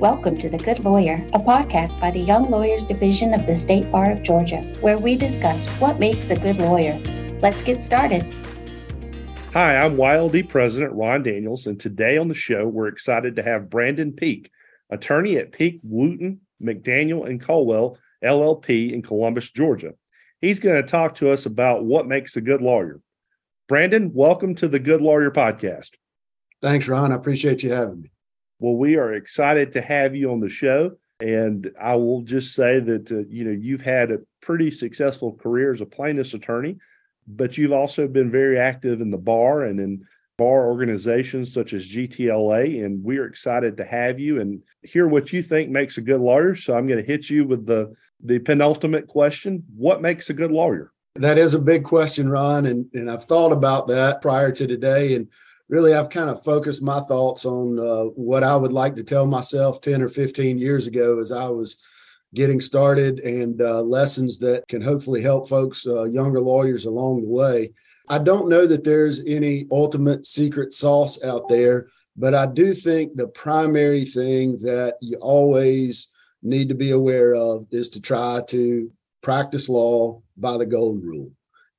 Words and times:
Welcome 0.00 0.38
to 0.38 0.48
The 0.48 0.58
Good 0.58 0.84
Lawyer, 0.84 1.28
a 1.32 1.40
podcast 1.40 1.98
by 1.98 2.12
the 2.12 2.20
Young 2.20 2.52
Lawyers 2.52 2.86
Division 2.86 3.34
of 3.34 3.46
the 3.46 3.56
State 3.56 3.90
Bar 3.90 4.12
of 4.12 4.22
Georgia, 4.22 4.58
where 4.80 4.96
we 4.96 5.16
discuss 5.16 5.66
what 5.80 5.98
makes 5.98 6.30
a 6.30 6.36
good 6.36 6.58
lawyer. 6.58 6.96
Let's 7.42 7.64
get 7.64 7.82
started. 7.82 8.22
Hi, 9.54 9.76
I'm 9.76 9.96
YLD 9.96 10.48
President 10.48 10.92
Ron 10.92 11.24
Daniels, 11.24 11.66
and 11.66 11.80
today 11.80 12.16
on 12.16 12.28
the 12.28 12.34
show, 12.34 12.68
we're 12.68 12.86
excited 12.86 13.34
to 13.34 13.42
have 13.42 13.68
Brandon 13.68 14.12
Peak, 14.12 14.52
attorney 14.88 15.36
at 15.36 15.50
Peak, 15.50 15.80
Wooten, 15.82 16.42
McDaniel, 16.62 17.26
and 17.26 17.40
Colwell 17.40 17.98
LLP 18.24 18.92
in 18.92 19.02
Columbus, 19.02 19.50
Georgia. 19.50 19.94
He's 20.40 20.60
going 20.60 20.76
to 20.76 20.88
talk 20.88 21.16
to 21.16 21.32
us 21.32 21.44
about 21.44 21.84
what 21.84 22.06
makes 22.06 22.36
a 22.36 22.40
good 22.40 22.62
lawyer. 22.62 23.00
Brandon, 23.66 24.12
welcome 24.14 24.54
to 24.54 24.68
the 24.68 24.78
Good 24.78 25.00
Lawyer 25.00 25.32
Podcast. 25.32 25.90
Thanks, 26.62 26.86
Ron. 26.86 27.10
I 27.10 27.16
appreciate 27.16 27.64
you 27.64 27.72
having 27.72 28.02
me. 28.02 28.10
Well, 28.60 28.74
we 28.74 28.96
are 28.96 29.14
excited 29.14 29.72
to 29.72 29.80
have 29.80 30.16
you 30.16 30.32
on 30.32 30.40
the 30.40 30.48
show. 30.48 30.92
And 31.20 31.70
I 31.80 31.96
will 31.96 32.22
just 32.22 32.54
say 32.54 32.78
that, 32.78 33.10
uh, 33.10 33.24
you 33.28 33.44
know, 33.44 33.50
you've 33.50 33.82
had 33.82 34.10
a 34.10 34.20
pretty 34.40 34.70
successful 34.70 35.34
career 35.34 35.72
as 35.72 35.80
a 35.80 35.86
plaintiff's 35.86 36.34
attorney, 36.34 36.76
but 37.26 37.58
you've 37.58 37.72
also 37.72 38.06
been 38.06 38.30
very 38.30 38.58
active 38.58 39.00
in 39.00 39.10
the 39.10 39.18
bar 39.18 39.64
and 39.64 39.80
in 39.80 40.04
bar 40.36 40.68
organizations 40.68 41.52
such 41.52 41.72
as 41.72 41.86
GTLA. 41.86 42.84
And 42.84 43.02
we 43.02 43.18
are 43.18 43.26
excited 43.26 43.76
to 43.76 43.84
have 43.84 44.20
you 44.20 44.40
and 44.40 44.62
hear 44.82 45.08
what 45.08 45.32
you 45.32 45.42
think 45.42 45.70
makes 45.70 45.98
a 45.98 46.02
good 46.02 46.20
lawyer. 46.20 46.54
So 46.54 46.74
I'm 46.74 46.86
going 46.86 47.00
to 47.00 47.06
hit 47.06 47.28
you 47.28 47.44
with 47.44 47.66
the, 47.66 47.92
the 48.22 48.38
penultimate 48.38 49.08
question 49.08 49.64
What 49.76 50.00
makes 50.00 50.30
a 50.30 50.34
good 50.34 50.52
lawyer? 50.52 50.92
That 51.16 51.38
is 51.38 51.54
a 51.54 51.58
big 51.58 51.82
question, 51.82 52.28
Ron. 52.28 52.66
And, 52.66 52.86
and 52.94 53.10
I've 53.10 53.24
thought 53.24 53.50
about 53.50 53.88
that 53.88 54.22
prior 54.22 54.52
to 54.52 54.66
today. 54.68 55.16
And 55.16 55.26
really 55.68 55.94
I've 55.94 56.10
kind 56.10 56.30
of 56.30 56.44
focused 56.44 56.82
my 56.82 57.00
thoughts 57.00 57.44
on 57.44 57.78
uh, 57.78 58.04
what 58.14 58.42
I 58.42 58.56
would 58.56 58.72
like 58.72 58.96
to 58.96 59.04
tell 59.04 59.26
myself 59.26 59.80
10 59.80 60.02
or 60.02 60.08
15 60.08 60.58
years 60.58 60.86
ago 60.86 61.20
as 61.20 61.30
I 61.30 61.48
was 61.48 61.76
getting 62.34 62.60
started 62.60 63.20
and 63.20 63.60
uh, 63.62 63.82
lessons 63.82 64.38
that 64.38 64.66
can 64.68 64.82
hopefully 64.82 65.22
help 65.22 65.48
folks, 65.48 65.86
uh, 65.86 66.04
younger 66.04 66.40
lawyers 66.40 66.84
along 66.84 67.22
the 67.22 67.28
way. 67.28 67.72
I 68.08 68.18
don't 68.18 68.48
know 68.48 68.66
that 68.66 68.84
there's 68.84 69.24
any 69.24 69.66
ultimate 69.70 70.26
secret 70.26 70.72
sauce 70.72 71.22
out 71.22 71.48
there, 71.48 71.88
but 72.16 72.34
I 72.34 72.46
do 72.46 72.72
think 72.72 73.14
the 73.14 73.28
primary 73.28 74.04
thing 74.04 74.58
that 74.60 74.96
you 75.00 75.18
always 75.18 76.12
need 76.42 76.68
to 76.68 76.74
be 76.74 76.90
aware 76.90 77.34
of 77.34 77.66
is 77.70 77.90
to 77.90 78.00
try 78.00 78.42
to 78.48 78.90
practice 79.22 79.68
law 79.68 80.22
by 80.36 80.56
the 80.56 80.66
golden 80.66 81.02
rule. 81.02 81.30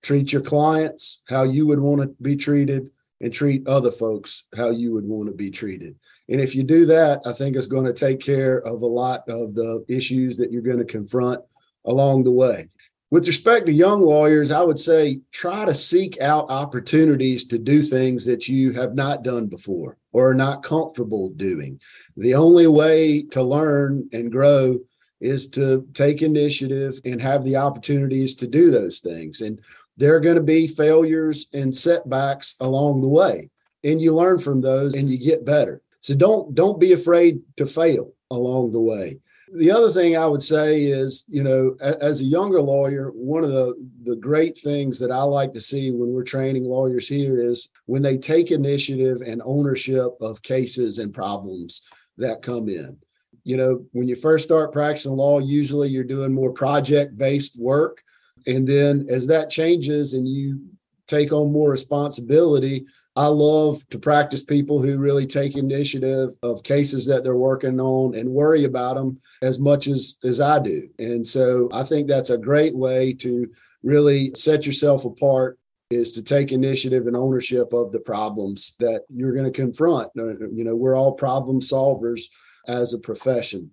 Treat 0.02 0.32
your 0.32 0.42
clients 0.42 1.22
how 1.28 1.44
you 1.44 1.66
would 1.68 1.80
want 1.80 2.02
to 2.02 2.08
be 2.22 2.36
treated 2.36 2.90
and 3.22 3.34
treat 3.34 3.68
other 3.68 3.92
folks 3.92 4.44
how 4.56 4.70
you 4.70 4.94
would 4.94 5.06
want 5.06 5.28
to 5.28 5.36
be 5.36 5.52
treated. 5.52 5.96
And 6.30 6.40
if 6.40 6.56
you 6.56 6.64
do 6.64 6.86
that, 6.86 7.22
I 7.26 7.34
think 7.34 7.56
it's 7.56 7.68
going 7.68 7.86
to 7.86 7.94
take 7.94 8.20
care 8.20 8.60
of 8.60 8.82
a 8.82 8.88
lot 8.88 9.28
of 9.28 9.56
the 9.56 9.84
issues 9.88 10.38
that 10.38 10.52
you're 10.52 10.62
going 10.62 10.78
to 10.78 10.86
confront 10.86 11.42
along 11.86 12.24
the 12.24 12.32
way. 12.32 12.70
With 13.12 13.26
respect 13.26 13.66
to 13.66 13.74
young 13.74 14.02
lawyers, 14.02 14.52
I 14.52 14.62
would 14.62 14.78
say 14.78 15.22
try 15.32 15.66
to 15.66 15.74
seek 15.74 16.22
out 16.22 16.52
opportunities 16.52 17.46
to 17.48 17.58
do 17.58 17.82
things 17.82 18.24
that 18.26 18.48
you 18.48 18.72
have 18.74 18.94
not 18.94 19.24
done 19.24 19.48
before 19.48 19.98
or 20.12 20.30
are 20.30 20.36
not 20.36 20.62
comfortable 20.62 21.30
doing. 21.30 21.80
The 22.18 22.36
only 22.36 22.68
way 22.68 23.24
to 23.32 23.42
learn 23.42 24.08
and 24.14 24.32
grow 24.32 24.80
is 25.22 25.48
to 25.50 25.88
take 25.94 26.22
initiative 26.22 27.00
and 27.04 27.22
have 27.22 27.44
the 27.44 27.56
opportunities 27.56 28.36
to 28.36 28.48
do 28.48 28.70
those 28.70 29.00
things. 29.00 29.42
And 29.42 29.60
there 30.00 30.16
are 30.16 30.22
going 30.22 30.38
to 30.38 30.42
be 30.42 30.66
failures 30.66 31.48
and 31.54 31.76
setbacks 31.76 32.56
along 32.62 33.02
the 33.02 33.08
way 33.08 33.50
and 33.84 34.02
you 34.02 34.14
learn 34.14 34.40
from 34.40 34.62
those 34.62 34.96
and 34.96 35.10
you 35.10 35.18
get 35.18 35.46
better. 35.46 35.82
So 36.00 36.16
don't 36.16 36.56
don't 36.56 36.80
be 36.80 36.94
afraid 36.94 37.42
to 37.58 37.66
fail 37.66 38.14
along 38.32 38.72
the 38.72 38.80
way. 38.80 39.20
The 39.52 39.72
other 39.72 39.92
thing 39.92 40.16
i 40.16 40.28
would 40.28 40.44
say 40.44 40.84
is 40.84 41.24
you 41.28 41.44
know 41.44 41.76
as 41.82 42.22
a 42.22 42.26
younger 42.26 42.62
lawyer 42.62 43.10
one 43.16 43.44
of 43.44 43.50
the 43.50 43.74
the 44.04 44.16
great 44.16 44.56
things 44.60 45.00
that 45.00 45.10
i 45.10 45.24
like 45.24 45.54
to 45.54 45.60
see 45.60 45.90
when 45.90 46.14
we're 46.14 46.24
training 46.24 46.66
lawyers 46.66 47.08
here 47.08 47.42
is 47.42 47.70
when 47.88 48.04
they 48.04 48.16
take 48.16 48.52
initiative 48.52 49.22
and 49.22 49.42
ownership 49.44 50.12
of 50.22 50.44
cases 50.44 51.00
and 51.00 51.16
problems 51.16 51.82
that 52.18 52.44
come 52.44 52.70
in. 52.70 52.96
You 53.44 53.58
know 53.58 53.86
when 53.92 54.08
you 54.08 54.16
first 54.16 54.46
start 54.46 54.72
practicing 54.72 55.14
law 55.14 55.40
usually 55.40 55.90
you're 55.90 56.04
doing 56.04 56.32
more 56.32 56.54
project 56.54 57.18
based 57.18 57.60
work 57.60 58.04
and 58.48 58.68
then 58.68 59.08
as 59.10 59.28
that 59.28 59.50
changes 59.50 60.14
and 60.14 60.28
you 60.28 60.62
take 61.08 61.34
on 61.34 61.52
more 61.52 61.70
responsibility, 61.70 62.86
I 63.16 63.28
love 63.28 63.88
to 63.90 64.00
practice 64.00 64.44
people 64.44 64.82
who 64.82 64.98
really 64.98 65.26
take 65.26 65.58
initiative 65.58 66.30
of 66.44 66.64
cases 66.64 67.06
that 67.08 67.24
they're 67.24 67.36
working 67.36 67.80
on 67.80 68.16
and 68.16 68.30
worry 68.30 68.64
about 68.64 68.96
them 68.96 69.20
as 69.42 69.60
much 69.60 69.88
as 69.88 70.18
as 70.24 70.40
I 70.40 70.60
do. 70.60 70.90
And 71.00 71.26
so 71.26 71.70
I 71.74 71.84
think 71.84 72.08
that's 72.08 72.30
a 72.30 72.38
great 72.38 72.76
way 72.76 73.14
to 73.16 73.50
really 73.84 74.32
set 74.36 74.66
yourself 74.66 75.06
apart 75.06 75.58
is 75.90 76.12
to 76.12 76.22
take 76.22 76.52
initiative 76.52 77.08
and 77.08 77.16
ownership 77.16 77.74
of 77.74 77.92
the 77.92 78.00
problems 78.00 78.76
that 78.80 79.04
you're 79.10 79.34
going 79.34 79.52
to 79.52 79.52
confront. 79.52 80.10
Uh, 80.18 80.38
you 80.54 80.64
know, 80.64 80.76
we're 80.76 80.96
all 80.96 81.14
problem 81.14 81.60
solvers 81.60 82.26
as 82.68 82.94
a 82.94 83.00
profession. 83.00 83.72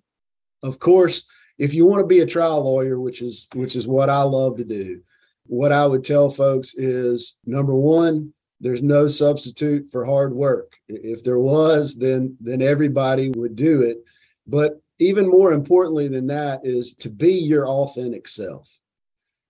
Of 0.63 0.79
course, 0.79 1.27
if 1.57 1.73
you 1.73 1.85
want 1.85 2.01
to 2.01 2.07
be 2.07 2.19
a 2.19 2.25
trial 2.25 2.63
lawyer, 2.63 2.99
which 2.99 3.21
is 3.21 3.47
which 3.55 3.75
is 3.75 3.87
what 3.87 4.09
I 4.09 4.21
love 4.23 4.57
to 4.57 4.63
do, 4.63 5.01
what 5.45 5.71
I 5.71 5.85
would 5.85 6.03
tell 6.03 6.29
folks 6.29 6.75
is 6.75 7.37
number 7.45 7.73
one, 7.73 8.33
there's 8.59 8.83
no 8.83 9.07
substitute 9.07 9.89
for 9.91 10.05
hard 10.05 10.33
work. 10.33 10.73
If 10.87 11.23
there 11.23 11.39
was, 11.39 11.95
then 11.95 12.37
then 12.39 12.61
everybody 12.61 13.29
would 13.29 13.55
do 13.55 13.81
it. 13.81 14.03
But 14.45 14.81
even 14.99 15.29
more 15.29 15.51
importantly 15.51 16.07
than 16.07 16.27
that 16.27 16.61
is 16.63 16.93
to 16.95 17.09
be 17.09 17.33
your 17.33 17.67
authentic 17.67 18.27
self. 18.27 18.69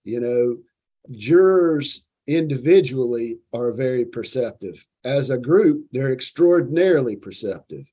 You 0.04 0.20
know, 0.20 0.56
jurors 1.10 2.06
individually 2.26 3.38
are 3.54 3.72
very 3.72 4.04
perceptive. 4.04 4.86
As 5.04 5.30
a 5.30 5.38
group, 5.38 5.86
they're 5.92 6.12
extraordinarily 6.12 7.16
perceptive. 7.16 7.86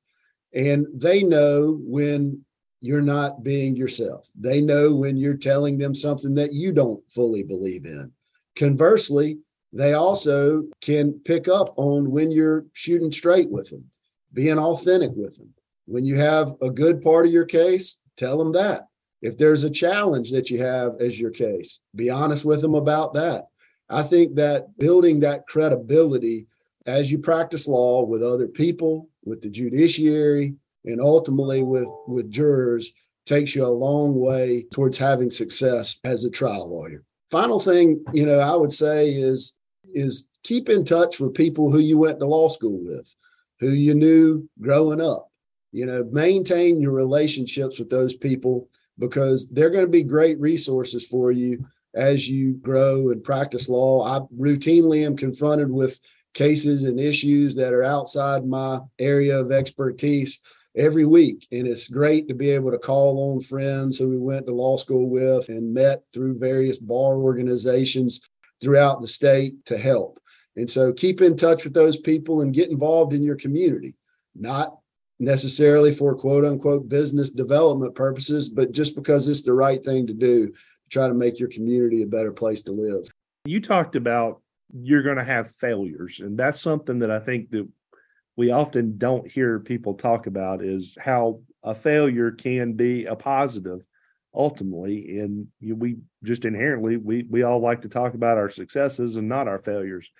And 0.53 0.87
they 0.93 1.23
know 1.23 1.79
when 1.81 2.45
you're 2.81 3.01
not 3.01 3.43
being 3.43 3.75
yourself. 3.75 4.29
They 4.39 4.61
know 4.61 4.93
when 4.95 5.17
you're 5.17 5.37
telling 5.37 5.77
them 5.77 5.95
something 5.95 6.35
that 6.35 6.53
you 6.53 6.71
don't 6.71 7.01
fully 7.09 7.43
believe 7.43 7.85
in. 7.85 8.11
Conversely, 8.55 9.39
they 9.73 9.93
also 9.93 10.63
can 10.81 11.19
pick 11.25 11.47
up 11.47 11.73
on 11.77 12.11
when 12.11 12.31
you're 12.31 12.65
shooting 12.73 13.11
straight 13.11 13.49
with 13.49 13.69
them, 13.69 13.85
being 14.33 14.57
authentic 14.57 15.11
with 15.15 15.35
them. 15.37 15.53
When 15.85 16.05
you 16.05 16.17
have 16.17 16.53
a 16.61 16.69
good 16.69 17.01
part 17.01 17.25
of 17.25 17.31
your 17.31 17.45
case, 17.45 17.99
tell 18.17 18.37
them 18.37 18.53
that. 18.53 18.87
If 19.21 19.37
there's 19.37 19.63
a 19.63 19.69
challenge 19.69 20.31
that 20.31 20.49
you 20.49 20.61
have 20.61 20.93
as 20.99 21.19
your 21.19 21.31
case, 21.31 21.79
be 21.95 22.09
honest 22.09 22.45
with 22.45 22.61
them 22.61 22.75
about 22.75 23.13
that. 23.15 23.47
I 23.89 24.03
think 24.03 24.35
that 24.35 24.77
building 24.77 25.19
that 25.21 25.47
credibility 25.47 26.47
as 26.85 27.11
you 27.11 27.17
practice 27.17 27.67
law 27.67 28.03
with 28.03 28.23
other 28.23 28.47
people, 28.47 29.09
with 29.23 29.41
the 29.41 29.49
judiciary, 29.49 30.55
and 30.85 31.01
ultimately 31.01 31.63
with 31.63 31.89
with 32.07 32.31
jurors 32.31 32.91
takes 33.25 33.55
you 33.55 33.65
a 33.65 33.67
long 33.67 34.19
way 34.19 34.65
towards 34.71 34.97
having 34.97 35.29
success 35.29 35.99
as 36.03 36.23
a 36.23 36.29
trial 36.29 36.69
lawyer. 36.69 37.03
Final 37.31 37.59
thing, 37.59 38.03
you 38.13 38.25
know, 38.25 38.39
I 38.39 38.55
would 38.55 38.73
say 38.73 39.11
is 39.11 39.57
is 39.93 40.27
keep 40.43 40.69
in 40.69 40.85
touch 40.85 41.19
with 41.19 41.33
people 41.33 41.71
who 41.71 41.79
you 41.79 41.97
went 41.97 42.19
to 42.19 42.25
law 42.25 42.49
school 42.49 42.79
with, 42.83 43.13
who 43.59 43.69
you 43.69 43.93
knew 43.93 44.47
growing 44.61 45.01
up. 45.01 45.31
You 45.71 45.85
know, 45.85 46.03
maintain 46.11 46.81
your 46.81 46.91
relationships 46.91 47.79
with 47.79 47.89
those 47.89 48.15
people 48.15 48.69
because 48.97 49.49
they're 49.49 49.69
going 49.69 49.85
to 49.85 49.91
be 49.91 50.03
great 50.03 50.39
resources 50.39 51.05
for 51.05 51.31
you 51.31 51.65
as 51.95 52.27
you 52.27 52.53
grow 52.53 53.09
and 53.09 53.23
practice 53.23 53.67
law. 53.67 54.05
I 54.05 54.19
routinely 54.37 55.05
am 55.05 55.17
confronted 55.17 55.69
with 55.69 55.99
cases 56.33 56.83
and 56.83 56.99
issues 56.99 57.55
that 57.55 57.73
are 57.73 57.83
outside 57.83 58.45
my 58.45 58.79
area 58.99 59.39
of 59.39 59.51
expertise 59.51 60.41
every 60.75 61.05
week. 61.05 61.47
And 61.51 61.67
it's 61.67 61.87
great 61.87 62.27
to 62.27 62.33
be 62.33 62.49
able 62.51 62.71
to 62.71 62.77
call 62.77 63.33
on 63.33 63.41
friends 63.41 63.97
who 63.97 64.09
we 64.09 64.17
went 64.17 64.45
to 64.47 64.53
law 64.53 64.77
school 64.77 65.09
with 65.09 65.49
and 65.49 65.73
met 65.73 66.03
through 66.13 66.39
various 66.39 66.77
bar 66.77 67.17
organizations 67.17 68.21
throughout 68.61 69.01
the 69.01 69.07
state 69.07 69.65
to 69.65 69.77
help. 69.77 70.19
And 70.55 70.69
so 70.69 70.93
keep 70.93 71.21
in 71.21 71.35
touch 71.35 71.63
with 71.63 71.73
those 71.73 71.97
people 71.97 72.41
and 72.41 72.53
get 72.53 72.69
involved 72.69 73.13
in 73.13 73.23
your 73.23 73.35
community, 73.35 73.95
not 74.35 74.77
necessarily 75.19 75.93
for 75.93 76.15
quote 76.15 76.45
unquote 76.45 76.89
business 76.89 77.29
development 77.29 77.95
purposes, 77.95 78.49
but 78.49 78.71
just 78.71 78.95
because 78.95 79.27
it's 79.27 79.41
the 79.41 79.53
right 79.53 79.83
thing 79.83 80.07
to 80.07 80.13
do 80.13 80.47
to 80.47 80.53
try 80.89 81.07
to 81.07 81.13
make 81.13 81.39
your 81.39 81.49
community 81.49 82.03
a 82.03 82.07
better 82.07 82.31
place 82.31 82.61
to 82.63 82.71
live. 82.71 83.07
You 83.45 83.61
talked 83.61 83.95
about 83.95 84.41
you're 84.73 85.03
going 85.03 85.17
to 85.17 85.23
have 85.23 85.51
failures 85.51 86.19
and 86.19 86.37
that's 86.37 86.59
something 86.59 86.99
that 86.99 87.11
I 87.11 87.19
think 87.19 87.51
that 87.51 87.67
we 88.35 88.51
often 88.51 88.97
don't 88.97 89.29
hear 89.31 89.59
people 89.59 89.93
talk 89.93 90.27
about 90.27 90.63
is 90.63 90.97
how 90.99 91.41
a 91.63 91.73
failure 91.73 92.31
can 92.31 92.73
be 92.73 93.05
a 93.05 93.15
positive 93.15 93.85
ultimately 94.33 95.19
and 95.19 95.47
we 95.61 95.95
just 96.23 96.43
inherently 96.43 96.97
we 96.97 97.25
we 97.29 97.43
all 97.43 97.59
like 97.59 97.81
to 97.81 97.89
talk 97.89 98.13
about 98.13 98.37
our 98.37 98.49
successes 98.49 99.15
and 99.15 99.29
not 99.29 99.47
our 99.47 99.59
failures 99.59 100.11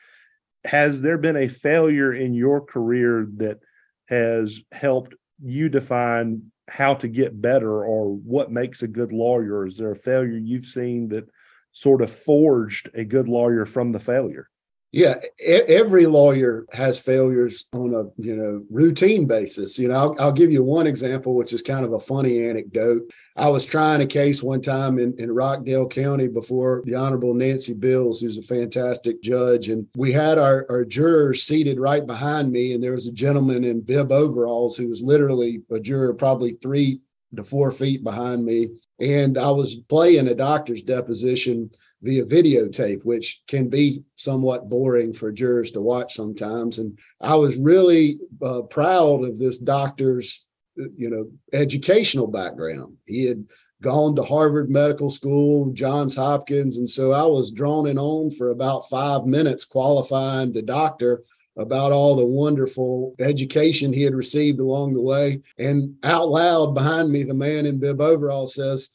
has 0.63 1.01
there 1.01 1.17
been 1.17 1.35
a 1.35 1.47
failure 1.47 2.13
in 2.13 2.33
your 2.33 2.61
career 2.61 3.27
that 3.37 3.59
has 4.07 4.61
helped 4.71 5.15
you 5.43 5.69
define 5.69 6.51
how 6.67 6.93
to 6.95 7.07
get 7.07 7.41
better 7.41 7.83
or 7.85 8.15
what 8.15 8.51
makes 8.51 8.81
a 8.81 8.87
good 8.87 9.11
lawyer? 9.11 9.65
Is 9.65 9.77
there 9.77 9.91
a 9.91 9.95
failure 9.95 10.37
you've 10.37 10.65
seen 10.65 11.09
that 11.09 11.29
sort 11.71 12.01
of 12.01 12.09
forged 12.09 12.89
a 12.93 13.03
good 13.03 13.27
lawyer 13.27 13.65
from 13.65 13.91
the 13.91 13.99
failure? 13.99 14.49
Yeah, 14.95 15.19
every 15.45 16.05
lawyer 16.05 16.65
has 16.71 16.97
failures 16.97 17.65
on 17.73 17.93
a 17.93 18.05
you 18.17 18.33
know 18.33 18.63
routine 18.71 19.27
basis. 19.27 19.77
You 19.77 19.89
know, 19.89 19.95
I'll, 19.95 20.15
I'll, 20.17 20.31
give 20.31 20.53
you 20.53 20.63
one 20.63 20.87
example, 20.87 21.35
which 21.35 21.51
is 21.51 21.61
kind 21.61 21.83
of 21.83 21.91
a 21.91 21.99
funny 21.99 22.47
anecdote. 22.47 23.11
I 23.35 23.49
was 23.49 23.65
trying 23.65 23.99
a 23.99 24.05
case 24.05 24.41
one 24.41 24.61
time 24.61 24.97
in, 24.97 25.13
in 25.19 25.33
Rockdale 25.33 25.89
County 25.89 26.29
before 26.29 26.81
the 26.85 26.95
Honorable 26.95 27.33
Nancy 27.33 27.73
Bills, 27.73 28.21
who's 28.21 28.37
a 28.37 28.41
fantastic 28.41 29.21
judge, 29.21 29.67
and 29.67 29.85
we 29.97 30.13
had 30.13 30.37
our, 30.37 30.65
our 30.69 30.85
jurors 30.85 31.43
seated 31.43 31.77
right 31.77 32.07
behind 32.07 32.49
me, 32.49 32.71
and 32.71 32.81
there 32.81 32.93
was 32.93 33.07
a 33.07 33.11
gentleman 33.11 33.65
in 33.65 33.81
bib 33.81 34.13
overalls 34.13 34.77
who 34.77 34.87
was 34.87 35.01
literally 35.01 35.61
a 35.71 35.79
juror, 35.81 36.13
probably 36.13 36.53
three 36.61 37.01
to 37.35 37.43
four 37.43 37.69
feet 37.69 38.01
behind 38.01 38.45
me, 38.45 38.69
and 39.01 39.37
I 39.37 39.51
was 39.51 39.75
playing 39.75 40.29
a 40.29 40.35
doctor's 40.35 40.83
deposition 40.83 41.69
via 42.05 42.23
videotape, 42.23 43.03
which 43.03 43.41
can 43.47 43.67
be 43.67 44.03
somewhat 44.15 44.69
boring 44.69 45.11
for 45.11 45.31
jurors 45.31 45.71
to 45.71 45.81
watch 45.81 46.13
sometimes. 46.13 46.77
And 46.77 46.97
I 47.19 47.35
was 47.35 47.57
really 47.57 48.19
uh, 48.43 48.61
proud 48.61 49.25
of 49.25 49.39
this 49.39 49.57
doctor's, 49.57 50.45
you 50.75 51.09
know, 51.09 51.31
educational 51.51 52.27
background. 52.27 52.97
He 53.05 53.25
had 53.25 53.43
gone 53.81 54.15
to 54.15 54.23
Harvard 54.23 54.69
Medical 54.69 55.09
School, 55.09 55.73
Johns 55.73 56.15
Hopkins, 56.15 56.77
and 56.77 56.89
so 56.89 57.11
I 57.11 57.25
was 57.25 57.51
droning 57.51 57.97
on 57.97 58.31
for 58.31 58.51
about 58.51 58.87
five 58.87 59.25
minutes 59.25 59.65
qualifying 59.65 60.53
the 60.53 60.61
doctor 60.61 61.23
about 61.57 61.91
all 61.91 62.15
the 62.15 62.25
wonderful 62.25 63.15
education 63.19 63.93
he 63.93 64.03
had 64.03 64.13
received 64.13 64.59
along 64.59 64.93
the 64.93 65.01
way. 65.01 65.41
And 65.57 65.95
out 66.03 66.29
loud 66.29 66.75
behind 66.75 67.11
me, 67.11 67.23
the 67.23 67.33
man 67.33 67.65
in 67.65 67.79
bib 67.79 68.01
overall 68.01 68.47
says, 68.47 68.89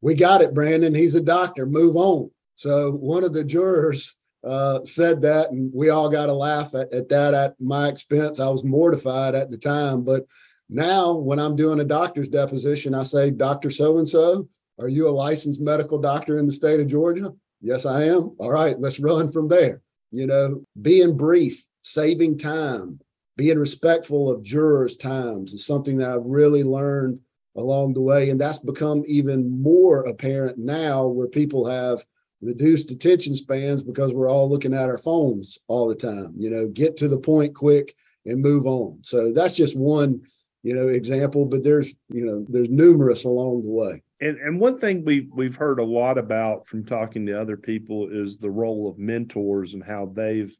we 0.00 0.14
got 0.14 0.40
it, 0.40 0.54
Brandon. 0.54 0.94
He's 0.94 1.14
a 1.14 1.20
doctor. 1.20 1.66
Move 1.66 1.96
on. 1.96 2.30
So 2.56 2.92
one 2.92 3.24
of 3.24 3.32
the 3.32 3.44
jurors 3.44 4.16
uh, 4.44 4.84
said 4.84 5.22
that, 5.22 5.50
and 5.50 5.70
we 5.74 5.90
all 5.90 6.08
got 6.08 6.28
a 6.28 6.34
laugh 6.34 6.74
at, 6.74 6.92
at 6.92 7.08
that 7.10 7.34
at 7.34 7.54
my 7.60 7.88
expense. 7.88 8.40
I 8.40 8.48
was 8.48 8.64
mortified 8.64 9.34
at 9.34 9.50
the 9.50 9.58
time, 9.58 10.02
but 10.02 10.26
now 10.68 11.12
when 11.12 11.38
I'm 11.38 11.56
doing 11.56 11.80
a 11.80 11.84
doctor's 11.84 12.28
deposition, 12.28 12.94
I 12.94 13.02
say, 13.02 13.30
Doctor 13.30 13.70
So 13.70 13.98
and 13.98 14.08
So, 14.08 14.48
are 14.78 14.88
you 14.88 15.08
a 15.08 15.10
licensed 15.10 15.60
medical 15.60 15.98
doctor 15.98 16.38
in 16.38 16.46
the 16.46 16.52
state 16.52 16.80
of 16.80 16.86
Georgia? 16.86 17.32
Yes, 17.60 17.84
I 17.84 18.04
am. 18.04 18.34
All 18.38 18.50
right, 18.50 18.80
let's 18.80 19.00
run 19.00 19.30
from 19.30 19.48
there. 19.48 19.82
You 20.10 20.26
know, 20.26 20.64
being 20.80 21.16
brief, 21.16 21.64
saving 21.82 22.38
time, 22.38 23.00
being 23.36 23.58
respectful 23.58 24.30
of 24.30 24.42
jurors' 24.42 24.96
times 24.96 25.52
is 25.52 25.66
something 25.66 25.98
that 25.98 26.10
I've 26.10 26.24
really 26.24 26.64
learned 26.64 27.20
along 27.56 27.94
the 27.94 28.00
way. 28.00 28.30
And 28.30 28.40
that's 28.40 28.58
become 28.58 29.02
even 29.06 29.62
more 29.62 30.04
apparent 30.06 30.58
now 30.58 31.06
where 31.06 31.26
people 31.26 31.66
have 31.66 32.04
reduced 32.40 32.90
attention 32.90 33.36
spans 33.36 33.82
because 33.82 34.12
we're 34.12 34.30
all 34.30 34.48
looking 34.48 34.74
at 34.74 34.88
our 34.88 34.98
phones 34.98 35.58
all 35.68 35.88
the 35.88 35.94
time. 35.94 36.32
You 36.36 36.50
know, 36.50 36.68
get 36.68 36.96
to 36.98 37.08
the 37.08 37.18
point 37.18 37.54
quick 37.54 37.94
and 38.24 38.40
move 38.40 38.66
on. 38.66 38.98
So 39.02 39.32
that's 39.32 39.54
just 39.54 39.76
one, 39.76 40.22
you 40.62 40.74
know, 40.74 40.88
example, 40.88 41.44
but 41.44 41.62
there's, 41.62 41.92
you 42.08 42.24
know, 42.24 42.46
there's 42.48 42.70
numerous 42.70 43.24
along 43.24 43.62
the 43.62 43.70
way. 43.70 44.02
And 44.22 44.36
and 44.38 44.60
one 44.60 44.78
thing 44.78 45.04
we've 45.04 45.30
we've 45.32 45.56
heard 45.56 45.78
a 45.78 45.84
lot 45.84 46.18
about 46.18 46.66
from 46.66 46.84
talking 46.84 47.26
to 47.26 47.40
other 47.40 47.56
people 47.56 48.08
is 48.10 48.38
the 48.38 48.50
role 48.50 48.88
of 48.88 48.98
mentors 48.98 49.72
and 49.72 49.82
how 49.82 50.12
they've 50.14 50.54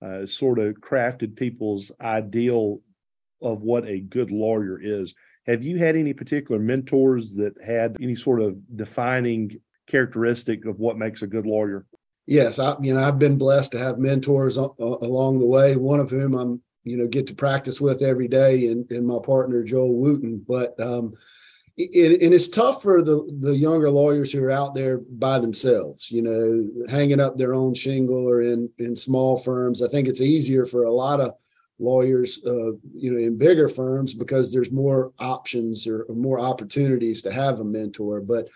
uh, 0.00 0.26
sort 0.26 0.58
of 0.58 0.74
crafted 0.74 1.36
people's 1.36 1.92
ideal 2.00 2.80
of 3.42 3.62
what 3.62 3.86
a 3.86 4.00
good 4.00 4.30
lawyer 4.30 4.80
is. 4.80 5.14
Have 5.46 5.64
you 5.64 5.78
had 5.78 5.96
any 5.96 6.12
particular 6.12 6.60
mentors 6.60 7.34
that 7.36 7.54
had 7.64 7.96
any 8.00 8.14
sort 8.14 8.40
of 8.40 8.58
defining 8.76 9.52
characteristic 9.86 10.64
of 10.66 10.78
what 10.78 10.98
makes 10.98 11.22
a 11.22 11.26
good 11.26 11.46
lawyer? 11.46 11.86
Yes, 12.26 12.58
I 12.58 12.76
you 12.80 12.94
know 12.94 13.00
I've 13.00 13.18
been 13.18 13.38
blessed 13.38 13.72
to 13.72 13.78
have 13.78 13.98
mentors 13.98 14.56
a- 14.56 14.68
along 14.78 15.38
the 15.38 15.46
way. 15.46 15.76
One 15.76 16.00
of 16.00 16.10
whom 16.10 16.34
I'm 16.34 16.62
you 16.84 16.96
know 16.96 17.08
get 17.08 17.26
to 17.28 17.34
practice 17.34 17.80
with 17.80 18.02
every 18.02 18.28
day, 18.28 18.66
and, 18.66 18.88
and 18.90 19.06
my 19.06 19.18
partner 19.24 19.64
Joel 19.64 19.94
Wooten. 19.94 20.44
But 20.46 20.78
um, 20.78 21.14
it, 21.76 22.22
and 22.22 22.34
it's 22.34 22.48
tough 22.48 22.82
for 22.82 23.02
the 23.02 23.26
the 23.40 23.56
younger 23.56 23.90
lawyers 23.90 24.30
who 24.30 24.44
are 24.44 24.50
out 24.50 24.74
there 24.74 24.98
by 24.98 25.38
themselves. 25.38 26.10
You 26.10 26.22
know, 26.22 26.88
hanging 26.88 27.20
up 27.20 27.36
their 27.36 27.54
own 27.54 27.74
shingle 27.74 28.28
or 28.28 28.42
in 28.42 28.70
in 28.78 28.94
small 28.94 29.36
firms. 29.36 29.82
I 29.82 29.88
think 29.88 30.06
it's 30.06 30.20
easier 30.20 30.66
for 30.66 30.84
a 30.84 30.92
lot 30.92 31.20
of 31.20 31.34
lawyers, 31.80 32.40
uh, 32.46 32.72
you 32.94 33.10
know, 33.10 33.18
in 33.18 33.38
bigger 33.38 33.68
firms 33.68 34.14
because 34.14 34.52
there's 34.52 34.70
more 34.70 35.12
options 35.18 35.86
or, 35.86 36.02
or, 36.02 36.14
more 36.14 36.38
opportunities 36.38 37.22
to 37.22 37.32
have 37.32 37.58
a 37.58 37.64
mentor. 37.64 38.20
But 38.20 38.48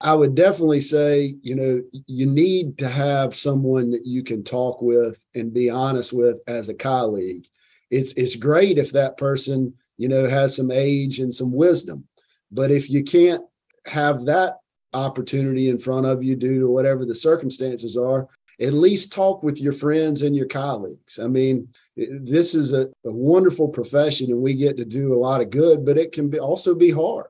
I 0.00 0.12
would 0.12 0.34
definitely 0.34 0.80
say, 0.80 1.36
you 1.42 1.54
know, 1.54 1.82
you 2.06 2.26
need 2.26 2.76
to 2.78 2.88
have 2.88 3.34
someone 3.34 3.90
that 3.90 4.04
you 4.04 4.24
can 4.24 4.42
talk 4.42 4.82
with 4.82 5.24
and 5.34 5.54
be 5.54 5.70
honest 5.70 6.12
with 6.12 6.40
as 6.46 6.68
a 6.68 6.74
colleague. 6.74 7.46
It's 7.90 8.12
it's 8.14 8.36
great 8.36 8.76
if 8.76 8.92
that 8.92 9.16
person, 9.16 9.74
you 9.96 10.08
know, 10.08 10.28
has 10.28 10.56
some 10.56 10.70
age 10.70 11.20
and 11.20 11.32
some 11.32 11.52
wisdom. 11.52 12.08
But 12.50 12.70
if 12.70 12.90
you 12.90 13.04
can't 13.04 13.44
have 13.86 14.24
that 14.24 14.56
opportunity 14.92 15.68
in 15.68 15.78
front 15.78 16.06
of 16.06 16.22
you 16.22 16.36
due 16.36 16.60
to 16.60 16.68
whatever 16.68 17.04
the 17.04 17.14
circumstances 17.14 17.96
are, 17.96 18.28
at 18.60 18.72
least 18.72 19.12
talk 19.12 19.42
with 19.42 19.60
your 19.60 19.72
friends 19.72 20.22
and 20.22 20.36
your 20.36 20.46
colleagues. 20.46 21.18
I 21.18 21.26
mean, 21.26 21.68
this 21.96 22.54
is 22.54 22.72
a, 22.72 22.88
a, 23.04 23.10
wonderful 23.10 23.68
profession 23.68 24.30
and 24.30 24.40
we 24.40 24.54
get 24.54 24.76
to 24.76 24.84
do 24.84 25.12
a 25.12 25.18
lot 25.18 25.40
of 25.40 25.50
good, 25.50 25.84
but 25.84 25.98
it 25.98 26.12
can 26.12 26.28
be 26.28 26.38
also 26.38 26.74
be 26.74 26.90
hard. 26.90 27.26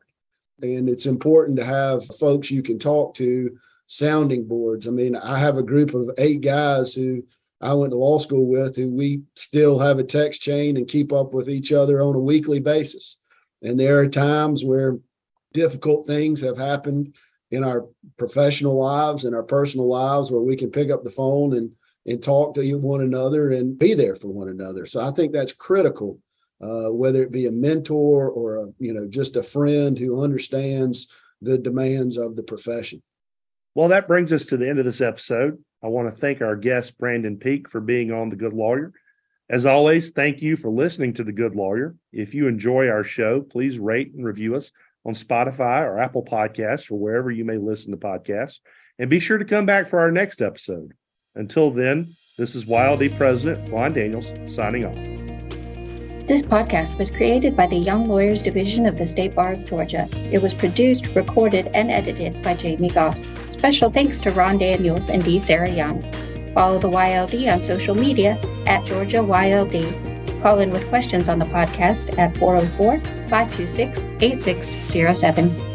And 0.63 0.89
it's 0.89 1.07
important 1.07 1.59
to 1.59 1.65
have 1.65 2.05
folks 2.19 2.51
you 2.51 2.63
can 2.63 2.79
talk 2.79 3.15
to, 3.15 3.59
sounding 3.87 4.47
boards. 4.47 4.87
I 4.87 4.91
mean, 4.91 5.17
I 5.17 5.39
have 5.39 5.59
a 5.59 5.63
group 5.63 5.95
of 5.95 6.11
eight 6.19 6.41
guys 6.41 6.95
who 6.95 7.25
I 7.61 7.75
went 7.75 7.93
to 7.93 7.99
law 7.99 8.19
school 8.19 8.47
with 8.47 8.77
who 8.77 8.89
we 8.89 9.23
still 9.37 9.79
have 9.79 9.99
a 9.99 10.05
text 10.05 10.43
chain 10.43 10.77
and 10.77 10.89
keep 10.89 11.13
up 11.13 11.33
with 11.33 11.49
each 11.49 11.73
other 11.73 12.01
on 12.01 12.15
a 12.15 12.21
weekly 12.21 12.61
basis. 12.61 13.19
And 13.63 13.79
there 13.79 13.99
are 13.99 14.09
times 14.09 14.65
where 14.65 14.99
difficult 15.53 16.07
things 16.07 16.41
have 16.41 16.59
happened 16.59 17.15
in 17.55 17.65
our 17.65 17.87
professional 18.17 18.79
lives 18.79 19.25
and 19.25 19.35
our 19.35 19.43
personal 19.43 19.89
lives 19.89 20.31
where 20.31 20.43
we 20.43 20.57
can 20.57 20.71
pick 20.71 20.91
up 20.91 21.05
the 21.05 21.11
phone 21.11 21.57
and 21.57 21.71
and 22.07 22.23
talk 22.23 22.55
to 22.55 22.75
one 22.77 23.01
another 23.01 23.53
and 23.53 23.79
be 23.79 23.95
there 23.95 24.15
for 24.15 24.29
one 24.29 24.49
another. 24.49 24.85
So 24.85 25.01
I 25.01 25.11
think 25.13 25.33
that's 25.33 25.53
critical, 25.53 26.19
uh, 26.61 26.93
whether 26.93 27.23
it 27.23 27.33
be 27.33 27.47
a 27.47 27.51
mentor 27.51 28.29
or 28.29 28.57
a, 28.57 28.67
you 28.79 28.93
know 28.93 29.07
just 29.07 29.37
a 29.37 29.43
friend 29.43 29.99
who 29.99 30.23
understands 30.23 31.09
the 31.41 31.59
demands 31.59 32.17
of 32.17 32.37
the 32.37 32.43
profession. 32.43 33.03
Well, 33.75 33.89
that 33.89 34.07
brings 34.07 34.33
us 34.33 34.47
to 34.47 34.57
the 34.57 34.69
end 34.69 34.79
of 34.79 34.85
this 34.85 35.01
episode. 35.01 35.63
I 35.83 35.89
want 35.89 36.09
to 36.09 36.21
thank 36.21 36.41
our 36.41 36.57
guest 36.57 36.97
Brandon 36.97 37.37
Peak 37.37 37.69
for 37.69 37.81
being 37.81 38.13
on 38.13 38.29
the 38.29 38.37
Good 38.37 38.53
Lawyer. 38.53 38.93
As 39.51 39.67
always, 39.67 40.11
thank 40.11 40.41
you 40.41 40.57
for 40.57 40.71
listening 40.71 41.13
to 41.15 41.25
the 41.25 41.33
Good 41.33 41.55
Lawyer. 41.55 41.95
If 42.13 42.33
you 42.33 42.47
enjoy 42.47 42.89
our 42.89 43.05
show, 43.05 43.43
please 43.43 43.79
rate 43.79 44.15
and 44.15 44.25
review 44.25 44.55
us 44.55 44.71
on 45.05 45.15
Spotify 45.15 45.83
or 45.83 45.99
Apple 45.99 46.25
Podcasts 46.25 46.91
or 46.91 46.99
wherever 46.99 47.31
you 47.31 47.45
may 47.45 47.59
listen 47.59 47.91
to 47.91 47.97
podcasts. 47.97 48.59
And 48.99 49.11
be 49.11 49.21
sure 49.21 49.39
to 49.39 49.45
come 49.45 49.67
back 49.67 49.89
for 49.89 49.99
our 49.99 50.11
next 50.11 50.41
episode. 50.41 50.93
Until 51.35 51.71
then, 51.71 52.15
this 52.39 52.55
is 52.55 52.65
YLD 52.65 53.17
President 53.17 53.73
Ron 53.73 53.93
Daniels 53.93 54.33
signing 54.47 54.85
off. 54.85 54.97
This 56.27 56.43
podcast 56.43 56.97
was 56.97 57.11
created 57.11 57.55
by 57.55 57.67
the 57.67 57.77
Young 57.77 58.09
Lawyers 58.09 58.43
Division 58.43 58.87
of 58.87 58.97
the 58.97 59.07
State 59.07 59.35
Bar 59.35 59.53
of 59.53 59.67
Georgia. 59.67 60.09
It 60.33 60.41
was 60.41 60.55
produced, 60.55 61.07
recorded, 61.09 61.67
and 61.75 61.91
edited 61.91 62.43
by 62.43 62.55
Jamie 62.55 62.89
Goss. 62.89 63.33
Special 63.51 63.91
thanks 63.91 64.21
to 64.21 64.33
Ron 64.33 64.57
Daniels 64.57 65.11
and 65.11 65.23
D. 65.23 65.39
Sarah 65.39 65.71
Young. 65.71 66.03
Follow 66.55 66.79
the 66.79 66.89
YLD 66.89 67.53
on 67.53 67.63
social 67.63 67.95
media 67.95 68.39
at 68.67 68.87
Georgia 68.87 69.19
YLD. 69.19 70.14
Call 70.45 70.59
in 70.59 70.69
with 70.69 70.87
questions 70.91 71.31
on 71.31 71.39
the 71.39 71.47
podcast 71.47 72.19
at 72.19 72.37
404 72.37 73.01
526 73.31 74.01
8607. 74.21 75.74